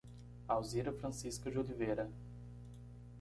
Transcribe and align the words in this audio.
Alzira 0.49 0.91
Francisca 0.91 1.51
de 1.51 1.59
Oliveira 1.59 2.09